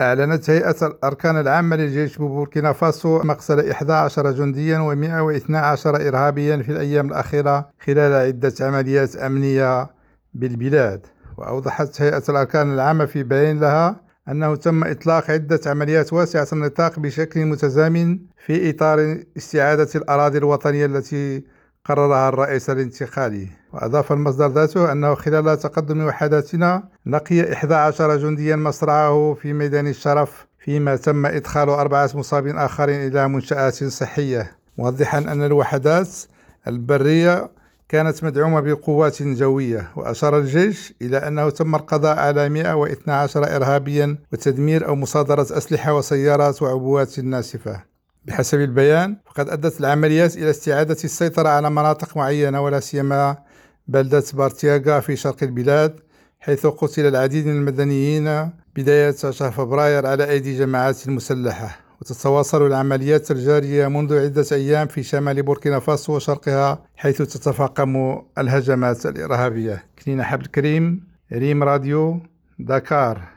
[0.00, 7.70] أعلنت هيئة الأركان العامة للجيش ببوركينا فاسو مقتل 11 جنديا و112 إرهابيا في الأيام الأخيرة
[7.86, 9.90] خلال عدة عمليات أمنية
[10.34, 11.06] بالبلاد.
[11.36, 17.44] وأوضحت هيئة الأركان العامة في بيان لها أنه تم إطلاق عدة عمليات واسعة النطاق بشكل
[17.44, 21.44] متزامن في إطار استعادة الأراضي الوطنية التي
[21.84, 23.48] قررها الرئيس الانتقالي.
[23.72, 30.96] وأضاف المصدر ذاته أنه خلال تقدم وحداتنا لقي 11 جنديا مصرعه في ميدان الشرف فيما
[30.96, 34.56] تم إدخال أربعة مصابين آخرين إلى منشآت صحية.
[34.78, 36.08] موضحا أن الوحدات
[36.68, 37.50] البرية
[37.88, 44.96] كانت مدعومة بقوات جوية وأشار الجيش إلى أنه تم القضاء على 112 إرهابيا وتدمير أو
[44.96, 47.89] مصادرة أسلحة وسيارات وعبوات ناسفة.
[48.24, 53.36] بحسب البيان فقد أدت العمليات إلى استعادة السيطرة على مناطق معينة ولا سيما
[53.88, 56.00] بلدة بارتياغا في شرق البلاد
[56.40, 63.88] حيث قتل العديد من المدنيين بداية شهر فبراير على أيدي جماعات مسلحة وتتواصل العمليات الجارية
[63.88, 69.84] منذ عدة أيام في شمال بوركينا فاسو وشرقها حيث تتفاقم الهجمات الإرهابية.
[70.04, 72.20] كنين حبل كريم ريم راديو
[72.58, 73.30] داكار.